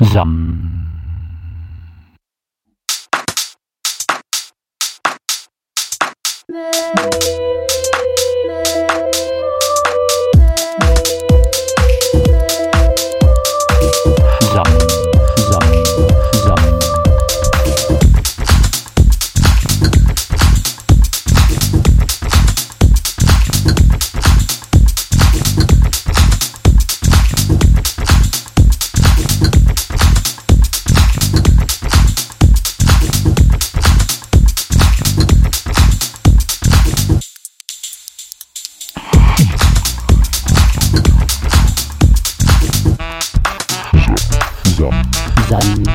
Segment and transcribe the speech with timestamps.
[0.00, 0.58] Zam.
[45.48, 45.87] dann.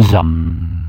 [0.00, 0.81] Zam.